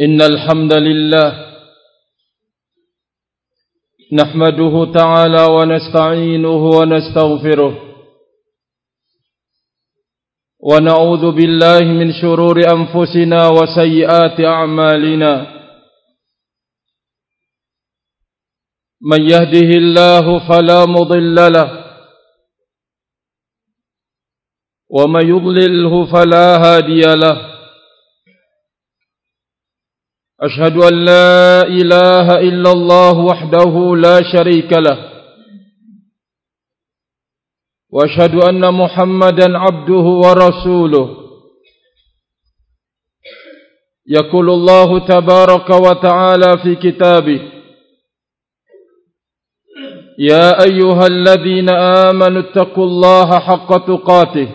[0.00, 1.28] إن الحمد لله
[4.12, 7.72] نحمده تعالى ونستعينه ونستغفره
[10.60, 15.32] ونعوذ بالله من شرور أنفسنا وسيئات أعمالنا
[19.00, 21.68] من يهده الله فلا مضل له
[24.90, 27.45] ومن يضلله فلا هادي له
[30.40, 34.98] أشهد أن لا إله إلا الله وحده لا شريك له
[37.90, 41.16] وأشهد أن محمدا عبده ورسوله.
[44.06, 47.40] يقول الله تبارك وتعالى في كتابه
[50.18, 54.48] يا أيها الذين آمنوا اتقوا الله حق تقاته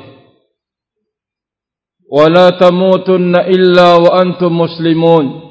[2.11, 5.50] ولا تموتن إلا وأنتم مسلمون.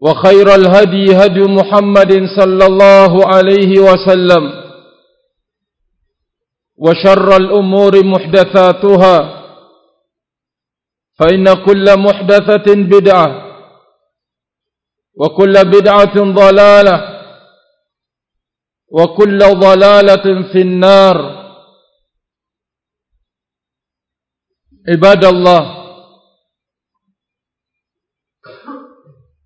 [0.00, 4.44] وخير الهدي هدي محمد صلى الله عليه وسلم
[6.76, 9.16] وشر الأمور محدثاتها
[11.18, 13.46] فإن كل محدثة بدعة
[15.14, 17.16] وكل بدعة ضلالة
[18.88, 21.16] وكل ضلالة في النار.
[24.88, 25.85] عباد الله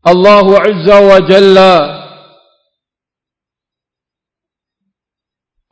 [0.08, 1.58] الله عز وجل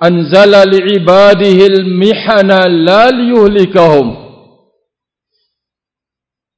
[0.04, 2.50] أنزل لعباده المحن
[2.88, 4.08] لا ليهلكهم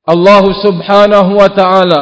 [0.09, 2.02] الله سبحانه وتعالى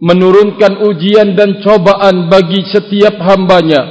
[0.00, 3.84] menurunkan ujian dan cobaan bagi setiap hambanya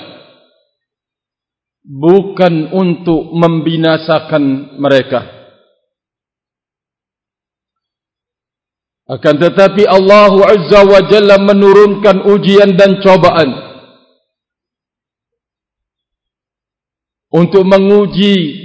[1.85, 5.42] bukan untuk membinasakan mereka
[9.04, 13.52] Akan tetapi Allah Azza wa Jalla menurunkan ujian dan cobaan
[17.28, 18.64] untuk menguji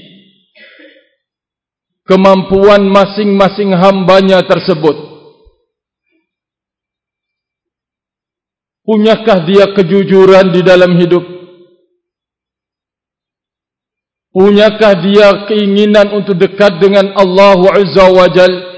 [2.08, 4.96] kemampuan masing-masing hambanya tersebut.
[8.88, 11.22] Punyakah dia kejujuran di dalam hidup?
[14.32, 18.69] Punyakah dia keinginan untuk dekat dengan Allah Azza wa Jalla?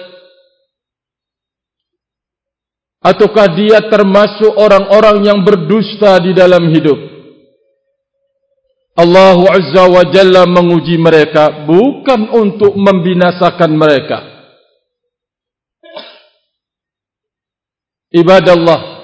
[3.01, 6.97] Ataukah dia termasuk orang-orang yang berdusta di dalam hidup?
[8.95, 14.19] Allah Azza wa Jalla menguji mereka bukan untuk membinasakan mereka.
[18.11, 19.01] Ibadallah.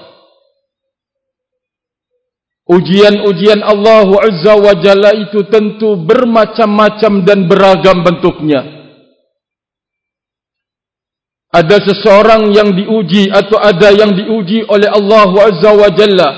[2.68, 8.77] Ujian-ujian Allah Azza wa Jalla itu tentu bermacam-macam dan beragam bentuknya
[11.48, 16.30] ada seseorang yang diuji atau ada yang diuji oleh Allah Azza wa Jalla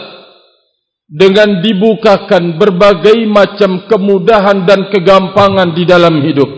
[1.10, 6.50] dengan dibukakan berbagai macam kemudahan dan kegampangan di dalam hidup.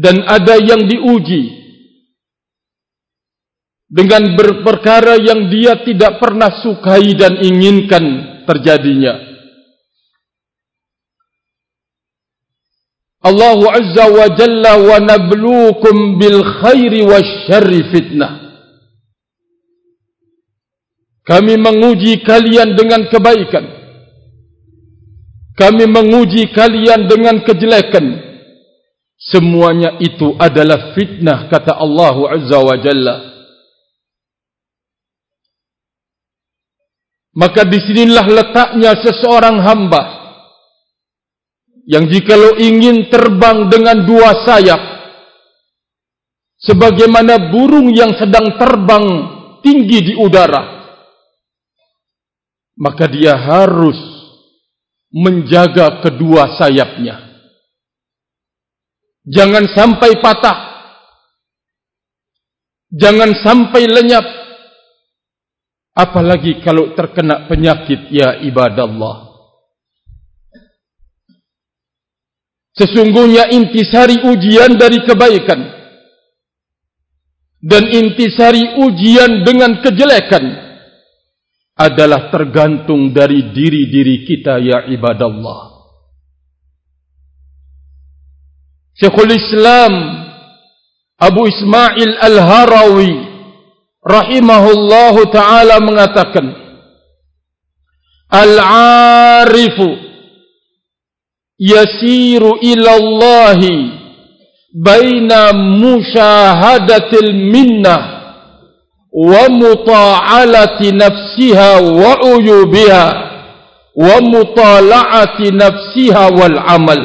[0.00, 1.60] Dan ada yang diuji
[3.90, 8.04] dengan berperkara yang dia tidak pernah sukai dan inginkan
[8.46, 9.29] terjadinya.
[13.20, 18.32] Allah Azza wa Jalla wa nabluukum bil khairi wa syarri fitnah.
[21.28, 23.64] Kami menguji kalian dengan kebaikan.
[25.52, 28.24] Kami menguji kalian dengan kejelekan.
[29.20, 33.16] Semuanya itu adalah fitnah kata Allah Azza wa Jalla.
[37.36, 40.19] Maka disinilah letaknya seseorang hamba
[41.90, 44.78] yang jikalau ingin terbang dengan dua sayap
[46.62, 49.06] sebagaimana burung yang sedang terbang
[49.66, 50.80] tinggi di udara
[52.80, 53.98] maka dia harus
[55.12, 57.28] menjaga kedua sayapnya.
[59.28, 60.58] Jangan sampai patah.
[62.90, 64.26] Jangan sampai lenyap.
[65.92, 69.29] Apalagi kalau terkena penyakit ya ibadallah
[72.80, 75.60] sesungguhnya intisari ujian dari kebaikan
[77.60, 80.44] dan intisari ujian dengan kejelekan
[81.76, 85.68] adalah tergantung dari diri-diri kita ya ibadallah.
[88.96, 89.92] Syekhul Islam
[91.20, 93.12] Abu Ismail Al-Harawi
[94.00, 96.52] rahimahullahu taala mengatakan
[98.28, 100.09] Al-arifu
[101.60, 103.60] yasiru ila Allah
[104.72, 108.00] baina mushahadatil minnah,
[109.12, 113.06] wa muta'alati nafsiha wa uyubiha
[113.92, 117.00] wa mutala'ati nafsiha wal amal.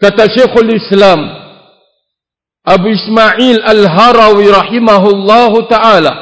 [0.00, 1.26] Kata Syekhul Islam
[2.62, 6.14] Abu Ismail Al-Harawi rahimahullahu taala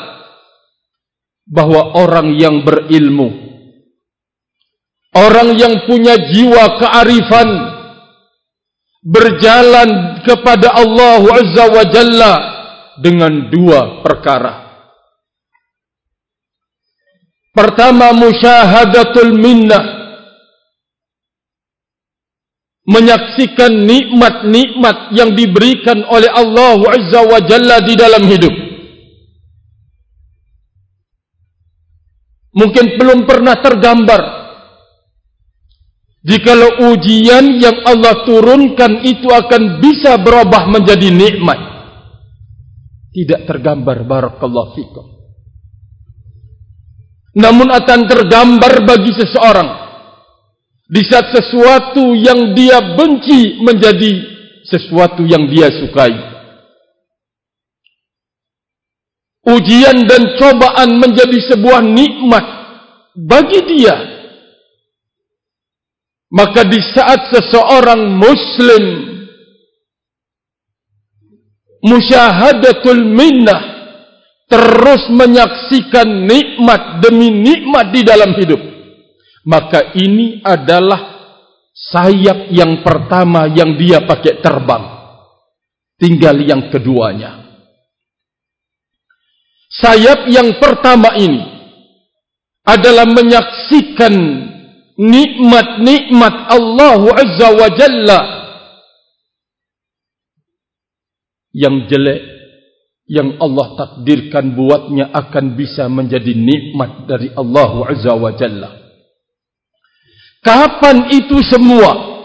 [1.46, 3.45] bahwa orang yang berilmu
[5.16, 7.48] orang yang punya jiwa kearifan
[9.00, 12.34] berjalan kepada Allah Azza wa Jalla
[13.00, 14.66] dengan dua perkara.
[17.56, 19.96] Pertama musyahadatul minnah
[22.84, 28.54] menyaksikan nikmat-nikmat yang diberikan oleh Allah Azza wa Jalla di dalam hidup.
[32.56, 34.35] Mungkin belum pernah tergambar
[36.26, 36.52] jika
[36.90, 41.76] ujian yang Allah turunkan itu akan bisa berubah menjadi nikmat
[43.16, 45.06] tidak tergambar barakallahu fikum.
[47.36, 49.70] Namun akan tergambar bagi seseorang
[50.88, 54.12] di saat sesuatu yang dia benci menjadi
[54.68, 56.12] sesuatu yang dia sukai.
[59.46, 62.44] Ujian dan cobaan menjadi sebuah nikmat
[63.14, 64.15] bagi dia.
[66.26, 68.84] Maka di saat seseorang muslim
[71.86, 73.62] musyahadatul minnah
[74.50, 78.58] terus menyaksikan nikmat demi nikmat di dalam hidup
[79.46, 81.14] maka ini adalah
[81.70, 84.84] sayap yang pertama yang dia pakai terbang
[86.00, 87.46] tinggal yang keduanya.
[89.70, 91.42] Sayap yang pertama ini
[92.66, 94.14] adalah menyaksikan
[94.96, 98.20] nikmat-nikmat Allah Azza wa Jalla
[101.56, 102.20] yang jelek
[103.06, 108.70] yang Allah takdirkan buatnya akan bisa menjadi nikmat dari Allah Azza wa Jalla.
[110.42, 112.16] Kapan itu semua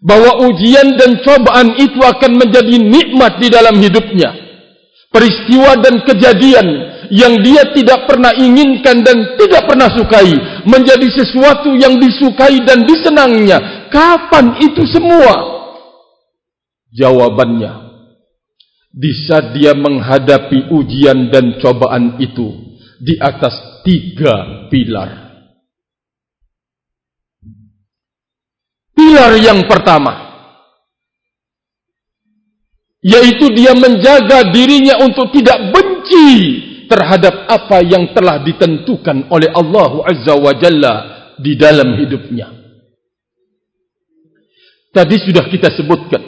[0.00, 4.32] bahwa ujian dan cobaan itu akan menjadi nikmat di dalam hidupnya?
[5.12, 10.30] Peristiwa dan kejadian yang dia tidak pernah inginkan dan tidak pernah sukai
[10.62, 13.90] menjadi sesuatu yang disukai dan disenangnya.
[13.90, 15.58] Kapan itu semua?
[16.94, 17.90] Jawabannya
[18.90, 25.30] di saat dia menghadapi ujian dan cobaan itu di atas tiga pilar.
[28.94, 30.30] Pilar yang pertama
[33.00, 40.34] yaitu dia menjaga dirinya untuk tidak benci terhadap apa yang telah ditentukan oleh Allah Azza
[40.34, 40.94] wa Jalla
[41.38, 42.50] di dalam hidupnya.
[44.90, 46.18] Tadi sudah kita sebutkan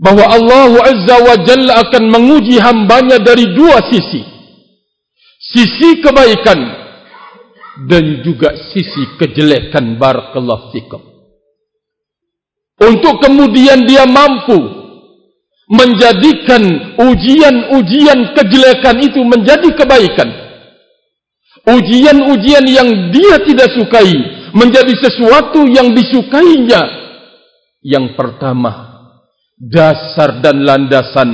[0.00, 4.24] bahwa Allah Azza wa Jalla akan menguji hambanya dari dua sisi.
[5.36, 6.58] Sisi kebaikan
[7.84, 11.04] dan juga sisi kejelekan barakallahu fikum.
[12.76, 14.75] Untuk kemudian dia mampu
[15.66, 16.62] menjadikan
[16.98, 20.30] ujian-ujian kejelekan itu menjadi kebaikan.
[21.66, 24.14] Ujian-ujian yang dia tidak sukai
[24.54, 26.82] menjadi sesuatu yang disukainya.
[27.82, 29.02] Yang pertama
[29.58, 31.30] dasar dan landasan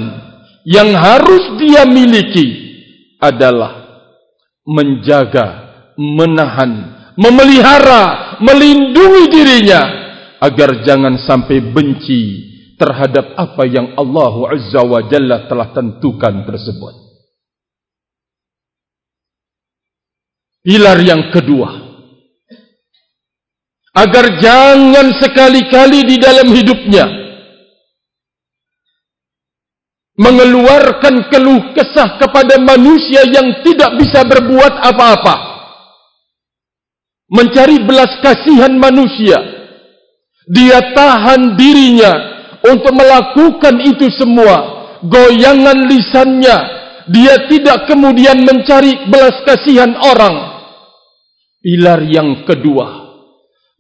[0.65, 2.73] yang harus dia miliki
[3.21, 3.83] adalah
[4.65, 5.47] menjaga,
[6.01, 6.73] menahan,
[7.21, 9.83] memelihara, melindungi dirinya
[10.41, 12.52] agar jangan sampai benci
[12.83, 16.95] terhadap apa yang Allah Azza wa Jalla telah tentukan tersebut.
[20.67, 21.71] Pilar yang kedua
[23.95, 27.07] agar jangan sekali-kali di dalam hidupnya
[30.19, 35.55] mengeluarkan keluh kesah kepada manusia yang tidak bisa berbuat apa-apa.
[37.31, 39.39] Mencari belas kasihan manusia.
[40.51, 42.32] Dia tahan dirinya
[42.63, 44.85] untuk melakukan itu semua.
[45.03, 46.59] Goyangan lisannya.
[47.11, 50.63] Dia tidak kemudian mencari belas kasihan orang.
[51.59, 53.03] Pilar yang kedua.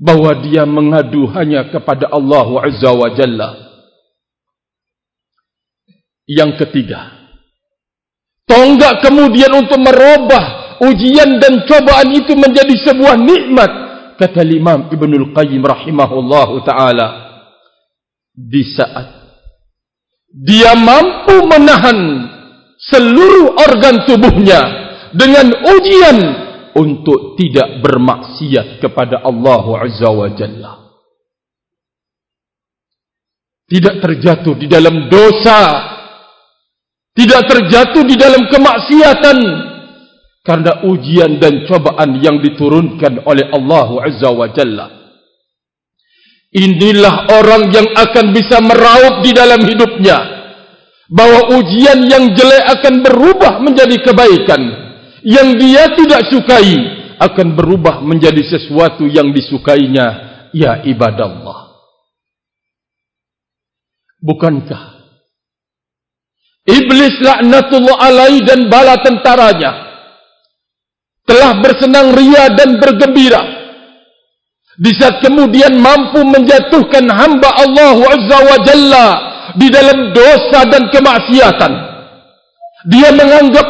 [0.02, 3.50] Bahawa dia mengadu hanya kepada Allah Azza wa Jalla.
[6.26, 7.30] Yang ketiga,
[8.46, 13.70] tonggak kemudian untuk merubah ujian dan cobaan itu menjadi sebuah nikmat
[14.18, 17.31] kata Imam Ibnul Qayyim rahimahullahu taala
[18.32, 19.08] di saat
[20.32, 21.98] dia mampu menahan
[22.80, 24.60] seluruh organ tubuhnya
[25.12, 26.18] dengan ujian
[26.72, 30.72] untuk tidak bermaksiat kepada Allah Azza wa Jalla
[33.68, 35.92] tidak terjatuh di dalam dosa
[37.12, 39.38] tidak terjatuh di dalam kemaksiatan
[40.42, 44.86] karena ujian dan cobaan yang diturunkan oleh Allah Azza wa Jalla.
[46.52, 50.18] Inilah orang yang akan bisa meraup di dalam hidupnya.
[51.08, 54.60] Bahwa ujian yang jelek akan berubah menjadi kebaikan.
[55.24, 56.72] Yang dia tidak sukai
[57.16, 60.06] akan berubah menjadi sesuatu yang disukainya
[60.52, 61.58] ya ibadah Allah.
[64.22, 64.92] Bukankah
[66.62, 69.82] Iblis laknatullah alai dan bala tentaranya
[71.26, 73.61] telah bersenang ria dan bergembira
[74.82, 79.06] di saat kemudian mampu menjatuhkan hamba Allah Azza wa Jalla
[79.54, 81.72] di dalam dosa dan kemaksiatan.
[82.90, 83.68] Dia menganggap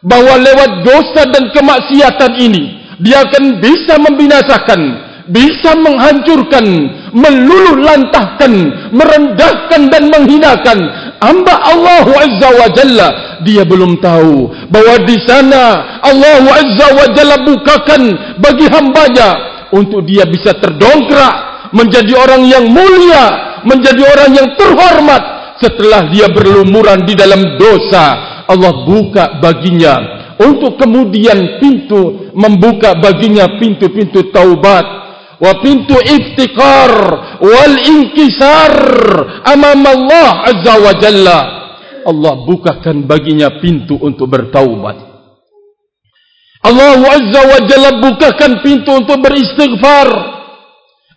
[0.00, 4.80] bahawa lewat dosa dan kemaksiatan ini dia akan bisa membinasakan,
[5.28, 6.64] bisa menghancurkan,
[7.12, 8.52] meluluh lantahkan,
[8.88, 10.78] merendahkan dan menghinakan
[11.20, 13.08] hamba Allah Azza wa Jalla
[13.44, 18.02] dia belum tahu bahawa di sana Allah Azza wa Jalla bukakan
[18.40, 21.34] bagi hambanya untuk dia bisa terdongkrak
[21.72, 25.22] menjadi orang yang mulia menjadi orang yang terhormat
[25.62, 28.30] setelah dia berlumuran di dalam dosa.
[28.50, 29.94] Allah buka baginya
[30.42, 35.00] untuk kemudian pintu membuka baginya pintu-pintu taubat.
[35.42, 36.92] Wa pintu iftikar
[37.42, 38.74] wal inkisar
[39.42, 41.40] amam Allah azza wa jalla.
[42.02, 45.11] Allah bukakan baginya pintu untuk bertaubat
[46.62, 50.08] Allah azza wa jalla bukakan pintu untuk beristighfar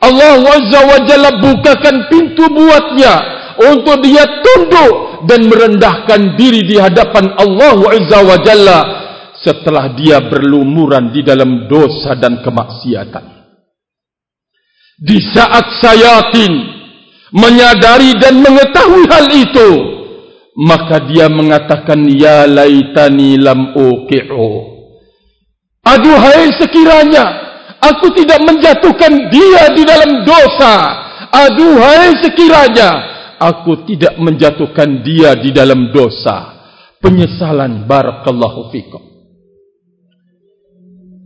[0.02, 3.14] Allah azza wa jalla bukakan pintu buatnya
[3.62, 8.80] untuk dia tunduk dan merendahkan diri di hadapan Allah azza wa jalla
[9.46, 13.36] setelah dia berlumuran di dalam dosa dan kemaksiatan
[14.96, 16.76] di saat sayatin
[17.36, 19.70] menyadari dan mengetahui hal itu,
[20.56, 24.75] maka dia mengatakan, Ya laitani lam uqi'u.
[25.86, 27.26] Aduhai sekiranya,
[27.78, 30.74] aku tidak menjatuhkan dia di dalam dosa.
[31.30, 32.90] Aduhai sekiranya,
[33.38, 36.58] aku tidak menjatuhkan dia di dalam dosa.
[36.98, 39.04] Penyesalan barakallahu fikum.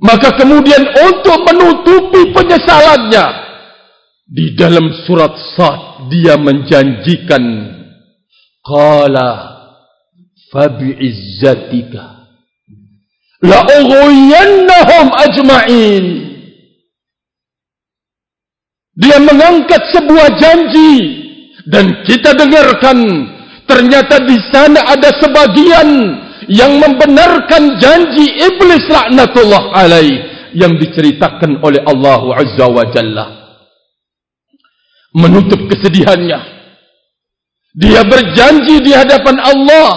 [0.04, 3.26] Maka kemudian untuk menutupi penyesalannya,
[4.28, 7.44] di dalam surat Sad dia menjanjikan
[8.62, 9.32] qala
[10.52, 12.19] fa bi'izzatika
[13.44, 16.30] la ughwiyannahum ajma'in
[19.00, 20.94] dia mengangkat sebuah janji.
[21.70, 22.98] Dan kita dengarkan
[23.64, 25.90] ternyata di sana ada sebagian
[26.50, 30.18] yang membenarkan janji iblis laknatullah alaih
[30.58, 33.26] yang diceritakan oleh Allah Azza wa Jalla.
[35.14, 36.40] Menutup kesedihannya.
[37.78, 39.90] Dia berjanji di hadapan Allah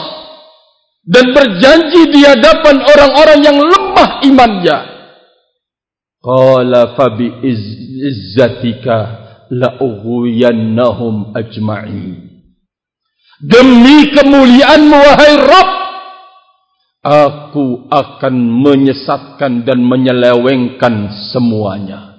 [1.03, 4.79] dan berjanji di hadapan orang-orang yang lemah imannya.
[6.23, 7.27] Qala fa bi
[8.07, 8.97] izzatika
[9.51, 12.31] la ughwiyannahum ajma'in.
[13.43, 15.71] Demi kemuliaanmu wahai Rabb,
[17.03, 22.15] aku akan menyesatkan dan menyelewengkan semuanya.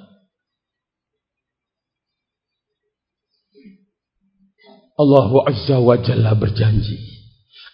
[4.93, 7.12] Allah Azza wa Jalla berjanji.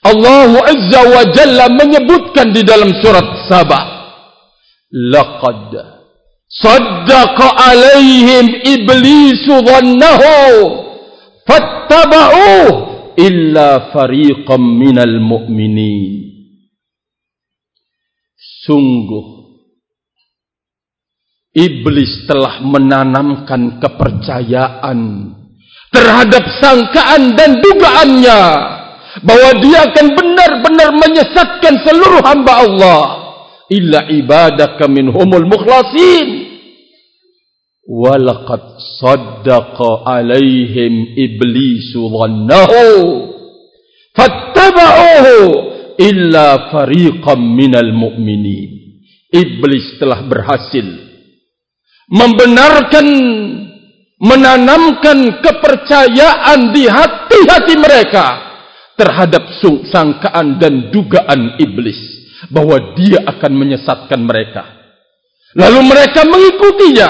[0.10, 3.86] Allah Azza wa Jalla menyebutkan di dalam surat Sabah.
[4.90, 5.74] Laqad
[6.50, 10.34] saddaqa alaihim iblisu dhannahu
[11.46, 12.54] fattaba'u
[13.22, 16.26] illa fariqam minal mu'minin.
[18.66, 19.40] Sungguh
[21.50, 25.00] Iblis telah menanamkan kepercayaan
[25.90, 28.42] terhadap sangkaan dan dugaannya
[29.26, 33.06] bahwa dia akan benar-benar menyesatkan seluruh hamba Allah.
[33.70, 36.50] Illa ibadaka minhumul mukhlasin.
[37.90, 42.86] Walaqad saddaqa alaihim iblisu dhannahu
[44.14, 45.38] fattaba'uhu
[45.98, 49.02] illa fariqam minal mu'minin.
[49.30, 50.86] Iblis telah berhasil
[52.10, 53.08] membenarkan
[54.20, 58.49] menanamkan kepercayaan di hati-hati mereka
[59.00, 59.48] terhadap
[59.88, 61.98] sangkaan dan dugaan iblis
[62.52, 64.68] bahwa dia akan menyesatkan mereka.
[65.56, 67.10] Lalu mereka mengikutinya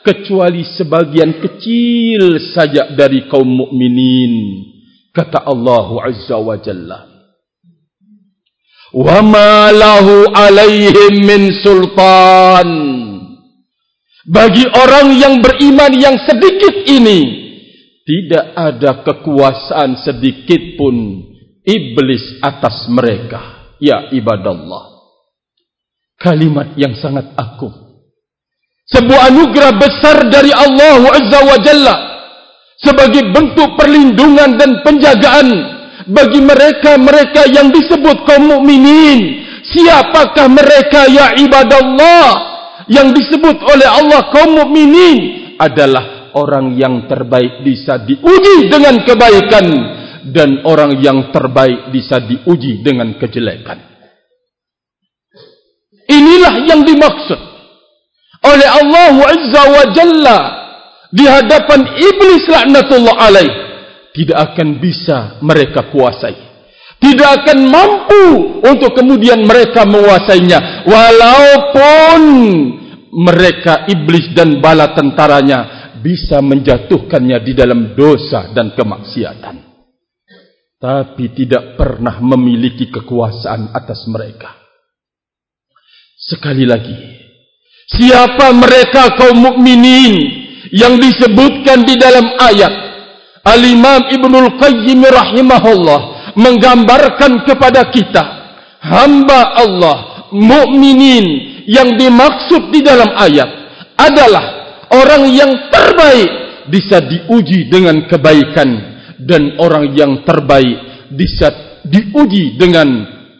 [0.00, 4.64] kecuali sebagian kecil saja dari kaum mukminin.
[5.12, 7.00] Kata Allah Azza wa Jalla.
[8.96, 12.68] Wa ma lahu alaihim min sultan
[14.26, 17.35] bagi orang yang beriman yang sedikit ini
[18.06, 21.26] tidak ada kekuasaan sedikit pun
[21.66, 23.74] iblis atas mereka.
[23.82, 24.94] Ya ibadallah.
[26.16, 27.74] Kalimat yang sangat agung.
[28.86, 31.96] Sebuah anugerah besar dari Allah Azza wa Jalla.
[32.78, 35.48] Sebagai bentuk perlindungan dan penjagaan
[36.06, 39.42] bagi mereka-mereka yang disebut kaum mukminin.
[39.66, 42.26] Siapakah mereka ya ibadallah
[42.86, 45.18] yang disebut oleh Allah kaum mukminin?
[45.58, 49.66] Adalah orang yang terbaik bisa diuji dengan kebaikan
[50.28, 53.80] dan orang yang terbaik bisa diuji dengan kejelekan.
[56.06, 57.40] Inilah yang dimaksud
[58.46, 60.38] oleh Allah Azza wa Jalla
[61.10, 63.52] di hadapan iblis laknatullah alaih
[64.14, 66.46] tidak akan bisa mereka kuasai.
[66.96, 68.24] Tidak akan mampu
[68.64, 70.88] untuk kemudian mereka menguasainya.
[70.88, 72.20] Walaupun
[73.12, 75.75] mereka iblis dan bala tentaranya
[76.06, 79.58] bisa menjatuhkannya di dalam dosa dan kemaksiatan.
[80.78, 84.54] Tapi tidak pernah memiliki kekuasaan atas mereka.
[86.14, 86.94] Sekali lagi.
[87.90, 90.14] Siapa mereka kaum mukminin
[90.70, 92.74] yang disebutkan di dalam ayat
[93.46, 96.00] Al-Imam Ibnul Qayyim rahimahullah
[96.38, 98.24] menggambarkan kepada kita
[98.82, 101.24] hamba Allah mukminin
[101.66, 103.48] yang dimaksud di dalam ayat
[103.98, 104.55] adalah
[104.92, 106.30] orang yang terbaik
[106.70, 108.70] bisa diuji dengan kebaikan
[109.22, 112.88] dan orang yang terbaik bisa diuji dengan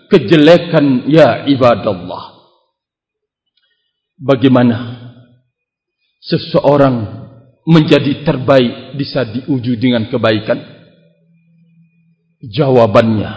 [0.07, 2.47] kejelekan ya ibadallah
[4.17, 4.77] bagaimana
[6.23, 7.27] seseorang
[7.67, 10.77] menjadi terbaik bisa diuji dengan kebaikan
[12.47, 13.33] Jawabannya,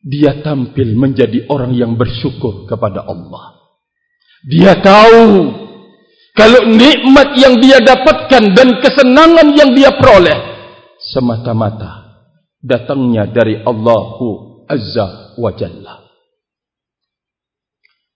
[0.00, 3.54] dia tampil menjadi orang yang bersyukur kepada Allah.
[4.48, 5.24] Dia tahu
[6.38, 10.38] kalau nikmat yang dia dapatkan dan kesenangan yang dia peroleh
[11.02, 12.22] semata-mata
[12.62, 14.22] datangnya dari Allah
[14.70, 16.06] Azza wa Jalla.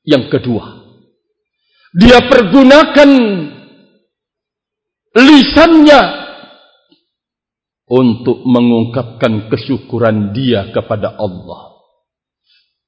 [0.07, 0.67] Yang kedua,
[1.95, 3.11] dia pergunakan
[5.15, 6.03] lisannya
[7.87, 11.79] untuk mengungkapkan kesyukuran dia kepada Allah.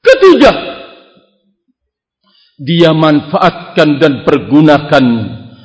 [0.03, 0.74] Ketiga,
[2.55, 5.05] dia manfaatkan dan pergunakan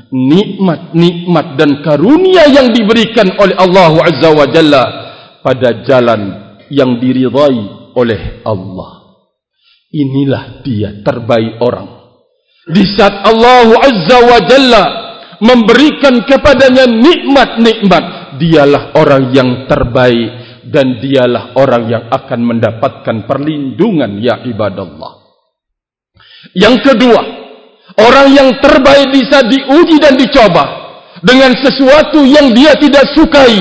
[0.10, 4.84] nikmat-nikmat dan karunia yang diberikan oleh Allah Azza wa Jalla
[5.46, 6.22] pada jalan
[6.74, 9.22] yang diridhai oleh Allah.
[9.90, 11.90] Inilah dia terbaik orang.
[12.70, 14.86] Di saat Allah Azza wa Jalla
[15.42, 20.30] memberikan kepadanya nikmat-nikmat dialah orang yang terbaik
[20.70, 25.19] dan dialah orang yang akan mendapatkan perlindungan ya ibadallah.
[26.56, 27.22] Yang kedua,
[28.00, 30.66] orang yang terbaik bisa diuji dan dicoba
[31.20, 33.60] dengan sesuatu yang dia tidak sukai,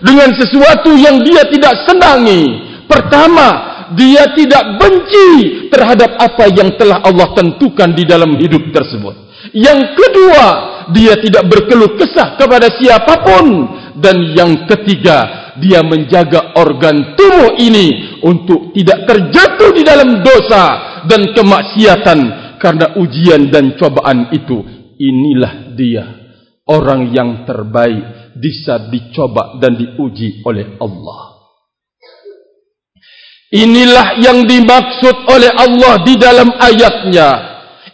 [0.00, 2.64] dengan sesuatu yang dia tidak senangi.
[2.88, 3.48] Pertama,
[3.92, 9.14] dia tidak benci terhadap apa yang telah Allah tentukan di dalam hidup tersebut.
[9.52, 10.44] Yang kedua,
[10.92, 13.68] dia tidak berkeluh kesah kepada siapapun
[14.00, 21.32] dan yang ketiga dia menjaga organ tubuh ini untuk tidak terjatuh di dalam dosa dan
[21.32, 22.20] kemaksiatan
[22.58, 24.64] karena ujian dan cobaan itu.
[24.94, 26.04] Inilah dia
[26.64, 31.34] orang yang terbaik bisa dicoba dan diuji oleh Allah.
[33.54, 37.30] Inilah yang dimaksud oleh Allah di dalam ayatnya.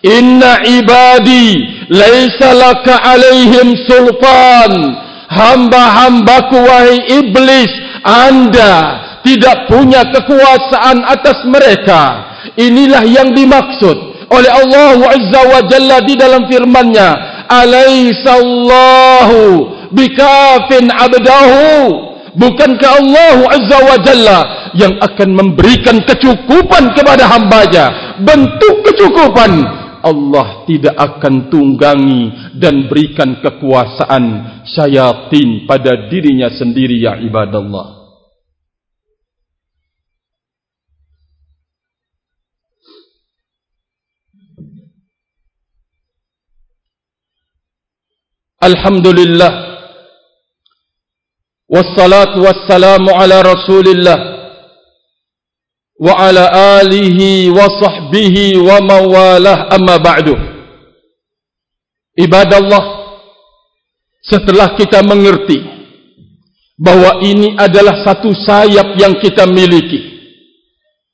[0.00, 1.60] Inna ibadi
[1.92, 4.72] laisa laka alaihim sultan.
[5.30, 7.70] Hamba-hambaku wahai iblis
[8.02, 8.74] anda
[9.20, 13.96] tidak punya kekuasaan atas mereka inilah yang dimaksud
[14.30, 17.08] oleh Allah Azza wa Jalla di dalam firman-Nya
[17.50, 19.40] alaysallahu
[19.90, 24.38] bikafin abdahu Bukankah Allah Azza wa Jalla
[24.78, 28.16] yang akan memberikan kecukupan kepada hambanya.
[28.22, 29.82] Bentuk kecukupan.
[30.00, 34.24] Allah tidak akan tunggangi dan berikan kekuasaan
[34.64, 37.99] syaitan pada dirinya sendiri ya ibadallah.
[48.61, 49.75] Alhamdulillah
[51.69, 54.19] والصلاة والسلام على رسول الله
[55.99, 56.43] وعلى
[56.81, 57.19] آله
[57.49, 58.35] وصحبه
[58.69, 60.27] ومواله أما بعد
[62.19, 62.83] عباد الله
[64.25, 65.61] setelah kita mengerti
[66.77, 70.13] bahwa ini adalah satu sayap yang kita miliki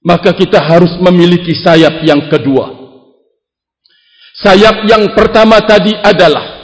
[0.04, 2.76] maka kita harus memiliki sayap yang kedua
[4.36, 6.55] sayap yang pertama tadi adalah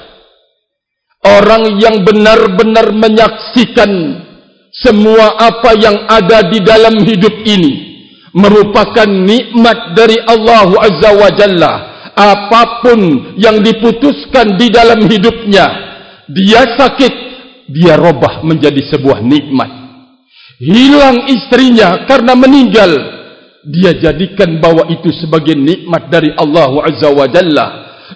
[1.23, 3.91] Orang yang benar-benar menyaksikan
[4.75, 7.93] semua apa yang ada di dalam hidup ini
[8.35, 11.75] merupakan nikmat dari Allah Azza wa Jalla.
[12.13, 15.67] Apapun yang diputuskan di dalam hidupnya,
[16.29, 17.15] dia sakit,
[17.73, 19.71] dia robah menjadi sebuah nikmat.
[20.61, 22.93] Hilang istrinya karena meninggal,
[23.65, 27.67] dia jadikan bahwa itu sebagai nikmat dari Allah Azza wa Jalla.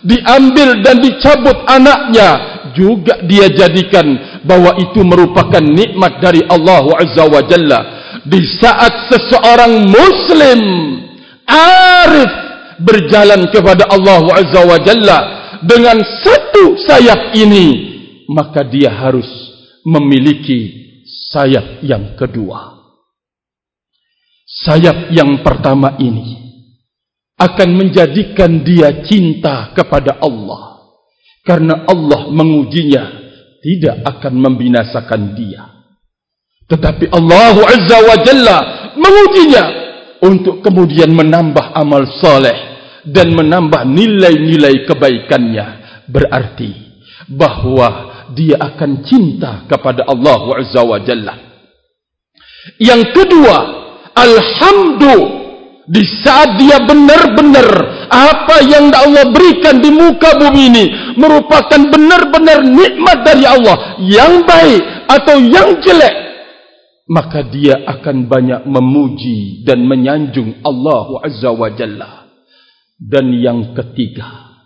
[0.05, 4.05] Diambil dan dicabut anaknya, juga dia jadikan
[4.45, 7.81] bahwa itu merupakan nikmat dari Allah Azza wa Jalla.
[8.29, 10.61] Di saat seseorang muslim
[11.49, 12.33] arif
[12.85, 15.19] berjalan kepada Allah Azza wa Jalla
[15.65, 17.97] dengan satu sayap ini
[18.29, 19.27] maka dia harus
[19.83, 20.93] memiliki
[21.33, 22.77] sayap yang kedua.
[24.47, 26.47] Sayap yang pertama ini
[27.37, 30.76] akan menjadikan dia cinta kepada Allah
[31.47, 33.05] karena Allah mengujinya
[33.63, 35.63] tidak akan membinasakan dia.
[36.67, 38.59] Tetapi Allah Azza wa Jalla
[38.99, 39.65] mengujinya
[40.27, 42.59] untuk kemudian menambah amal soleh
[43.07, 45.67] dan menambah nilai-nilai kebaikannya.
[46.11, 46.71] Berarti
[47.31, 51.35] bahawa dia akan cinta kepada Allah Azza wa Jalla.
[52.83, 53.57] Yang kedua
[54.11, 55.46] Alhamdulillah
[55.87, 57.69] di saat dia benar-benar
[58.11, 64.83] apa yang Allah berikan di muka bumi ini merupakan benar-benar nikmat dari Allah yang baik
[65.07, 66.27] atau yang jelek
[67.07, 72.27] maka dia akan banyak memuji dan menyanjung Allah Azza wa Jalla.
[72.97, 74.57] Dan yang ketiga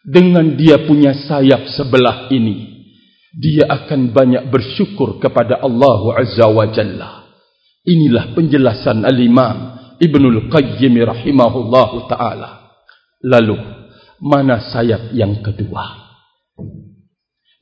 [0.00, 2.72] dengan dia punya sayap sebelah ini
[3.34, 7.28] dia akan banyak bersyukur kepada Allah Azza wa Jalla.
[7.84, 12.76] Inilah penjelasan al-imam Ibnul Qayyim rahimahullahu taala.
[13.24, 13.56] Lalu
[14.20, 16.04] mana sayap yang kedua?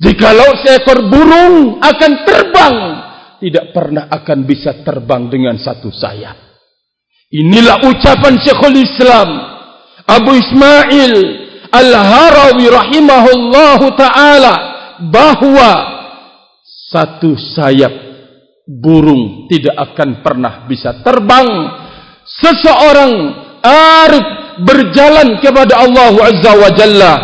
[0.02, 2.76] Jikalau seekor burung akan terbang,
[3.38, 6.34] tidak pernah akan bisa terbang dengan satu sayap.
[7.32, 9.28] Inilah ucapan Syekhul Islam
[10.04, 11.14] Abu Ismail
[11.72, 14.54] Al-Harawi rahimahullahu taala
[15.08, 15.70] bahwa
[16.92, 17.94] satu sayap
[18.68, 21.48] burung tidak akan pernah bisa terbang
[22.26, 23.12] seseorang
[23.62, 24.26] arif
[24.62, 27.14] berjalan kepada Allah Azza wa Jalla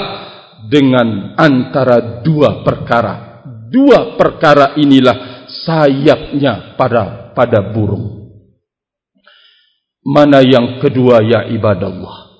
[0.68, 3.42] dengan antara dua perkara.
[3.68, 8.16] Dua perkara inilah sayapnya pada pada burung.
[10.08, 12.32] Mana yang kedua ya ibadallah?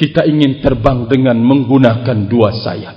[0.00, 2.96] Kita ingin terbang dengan menggunakan dua sayap.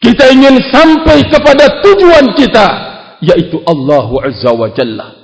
[0.00, 2.66] Kita ingin sampai kepada tujuan kita
[3.20, 5.19] yaitu Allah Azza wa Jalla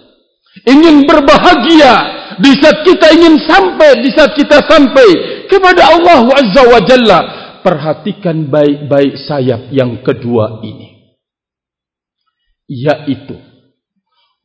[0.65, 1.95] ingin berbahagia
[2.41, 5.09] di saat kita ingin sampai di saat kita sampai
[5.49, 7.21] kepada Allah Azza wa Jalla.
[7.67, 11.19] Perhatikan baik-baik sayap yang kedua ini.
[12.71, 13.35] Yaitu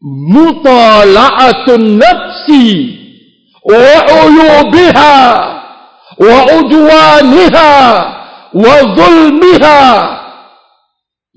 [0.02, 2.98] mutala'atun nafsi
[3.62, 3.94] wa
[4.26, 5.18] uyubiha
[6.18, 7.72] wa udwaniha
[8.58, 9.82] wa zulmiha.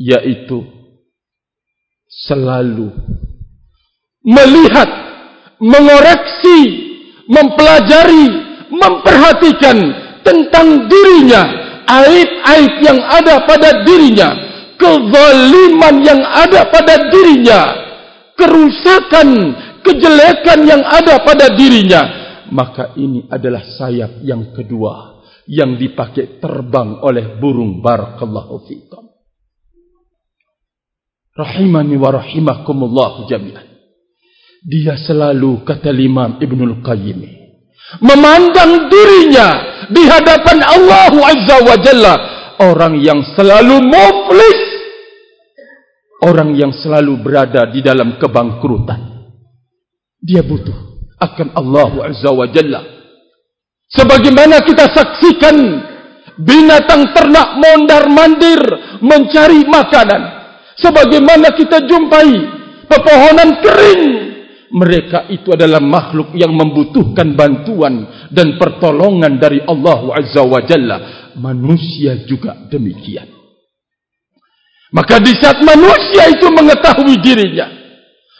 [0.00, 0.64] Yaitu
[2.08, 2.96] selalu
[4.24, 4.88] melihat,
[5.60, 6.58] mengoreksi,
[7.28, 8.26] mempelajari,
[8.72, 9.76] memperhatikan
[10.24, 11.42] tentang dirinya,
[11.84, 14.28] aib-aib yang ada pada dirinya,
[14.80, 17.60] kezaliman yang ada pada dirinya,
[18.34, 19.28] kerusakan,
[19.84, 22.02] kejelekan yang ada pada dirinya,
[22.48, 29.12] maka ini adalah sayap yang kedua yang dipakai terbang oleh burung barakallahu fikum.
[31.36, 33.73] Rahimani wa rahimakumullah jami'an
[34.64, 37.20] dia selalu kata Imam Ibnul Qayyim
[38.00, 39.48] memandang dirinya
[39.92, 42.14] di hadapan Allah Azza wa Jalla
[42.64, 44.74] orang yang selalu muflis
[46.24, 49.28] orang yang selalu berada di dalam kebangkrutan.
[50.24, 52.80] Dia butuh akan Allah Azza wa Jalla.
[53.92, 55.56] Sebagaimana kita saksikan
[56.40, 58.60] binatang ternak mondar-mandir
[59.04, 60.22] mencari makanan.
[60.80, 62.32] Sebagaimana kita jumpai
[62.88, 64.33] pepohonan kering.
[64.74, 71.30] Mereka itu adalah makhluk yang membutuhkan bantuan dan pertolongan dari Allah Azza wa Jalla.
[71.38, 73.30] Manusia juga demikian.
[74.94, 77.66] Maka di saat manusia itu mengetahui dirinya,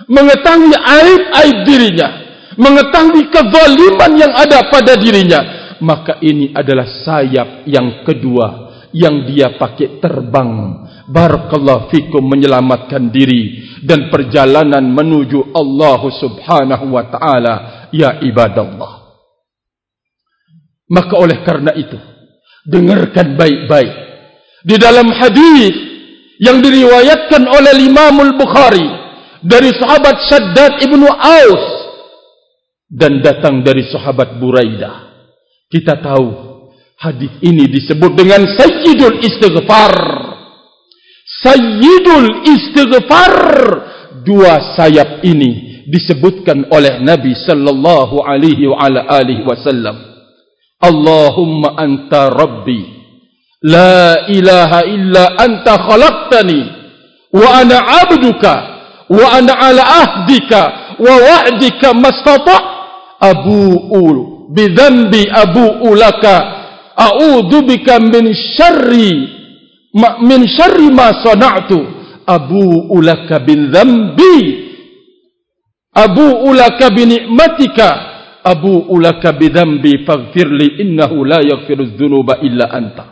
[0.07, 2.09] mengetahui aib-aib dirinya,
[2.55, 5.41] mengetahui kezaliman yang ada pada dirinya,
[5.83, 10.51] maka ini adalah sayap yang kedua yang dia pakai terbang.
[11.05, 17.55] Barakallahu fikum menyelamatkan diri dan perjalanan menuju Allah Subhanahu wa taala
[17.93, 19.05] ya ibadallah.
[20.89, 21.97] Maka oleh karena itu,
[22.69, 23.95] dengarkan baik-baik.
[24.65, 25.77] Di dalam hadis
[26.41, 28.89] yang diriwayatkan oleh Imam Al-Bukhari
[29.45, 31.65] dari sahabat Shaddad ibnu Aus
[32.89, 35.13] dan datang dari sahabat Buraidah.
[35.69, 36.27] Kita tahu
[37.01, 39.95] hadis ini disebut dengan Sayyidul Istighfar.
[41.45, 43.35] Sayyidul Istighfar.
[44.25, 50.01] Dua sayap ini disebutkan oleh Nabi sallallahu alaihi wa ala alihi wasallam.
[50.81, 52.81] Allahumma anta rabbi.
[53.61, 56.61] La ilaha illa anta khalaqtani.
[57.37, 57.77] Wa ana
[58.09, 58.55] abduka.
[59.13, 60.97] Wa ana ala ahdika.
[60.97, 62.57] Wa wa'dika mastata.
[63.21, 66.37] Abu'u bi dhanbi abu'u laka
[66.97, 69.44] a'udzu bika min syarri
[69.95, 71.79] min syarri ma sana'tu
[72.27, 74.65] abu ulaka bin dhanbi.
[75.95, 78.13] Abu ulaka bin ni'matika.
[78.45, 83.05] Abu ulaka bi dhanbi faghfirli innahu la yaghfiru dhunuba illa anta.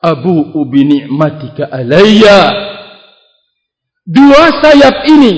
[0.00, 2.40] Abu bi ni'matika alayya.
[4.08, 5.32] Dua sayap ini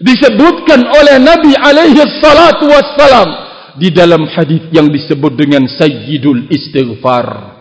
[0.00, 3.28] disebutkan oleh nabi alaihi salatu wassalam
[3.76, 7.53] di dalam hadis yang disebut dengan sayyidul istighfar.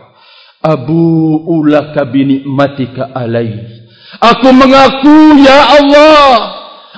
[0.63, 3.83] Abu ulaka bi ni'matika alayya.
[4.23, 6.23] Aku mengaku ya Allah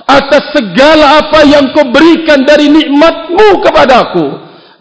[0.06, 4.26] atas segala apa yang kau berikan dari nikmatmu kepadaku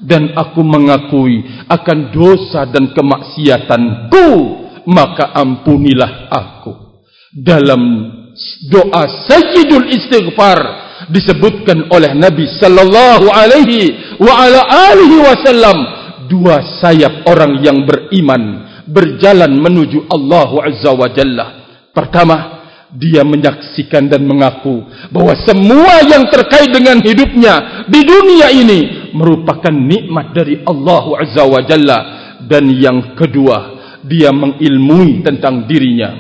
[0.06, 4.28] dan aku mengakui akan dosa dan kemaksiatanku
[4.86, 7.02] maka ampunilah aku.
[7.34, 7.82] Dalam
[8.70, 10.60] doa Sayyidul Istighfar
[11.10, 14.62] disebutkan oleh Nabi sallallahu alaihi wa ala
[14.94, 15.78] alihi wasallam
[16.30, 21.46] dua sayap orang yang beriman berjalan menuju Allah Azza wa Jalla.
[21.92, 29.74] Pertama, dia menyaksikan dan mengaku bahwa semua yang terkait dengan hidupnya di dunia ini merupakan
[29.74, 32.00] nikmat dari Allah Azza wa Jalla.
[32.46, 33.74] Dan yang kedua
[34.06, 36.14] dia mengilmui tentang dirinya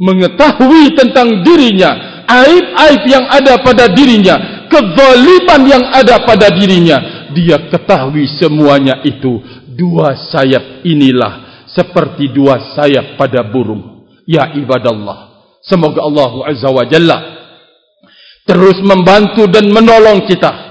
[0.00, 7.26] mengetahui tentang dirinya aib-aib yang ada pada dirinya kezaliman yang ada pada dirinya.
[7.34, 9.42] Dia ketahui semuanya itu.
[9.66, 17.18] Dua sayap inilah seperti dua sayap pada burung ya ibadallah semoga Allah azza wa jalla
[18.46, 20.70] terus membantu dan menolong kita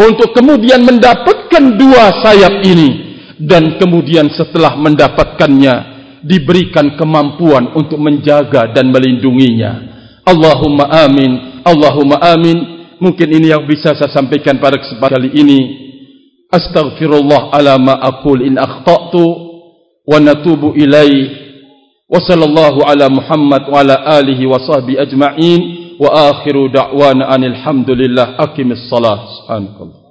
[0.00, 3.10] untuk kemudian mendapatkan dua sayap ini
[3.40, 9.88] dan kemudian setelah mendapatkannya diberikan kemampuan untuk menjaga dan melindunginya.
[10.28, 11.64] Allahumma amin.
[11.64, 12.80] Allahumma amin.
[13.00, 15.60] Mungkin ini yang bisa saya sampaikan pada kesempatan kali ini.
[16.52, 19.49] Astaghfirullah ala ma aqul in akhtatu
[20.74, 21.30] ilaih.
[22.10, 25.60] Wa sallallahu ala Muhammad wa ala alihi wa sahbihi ajma'in
[26.00, 29.20] wa akhiru da'wana anil hamdulillah aqimis salat.
[29.46, 29.99] Subhanallah.